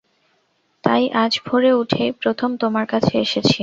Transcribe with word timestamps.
তাই 0.83 1.03
আজ 1.15 1.33
ভোরে 1.45 1.71
উঠেই 1.73 2.09
প্রথম 2.21 2.49
তোমার 2.57 2.85
কাছে 2.85 3.13
এসেছি। 3.17 3.59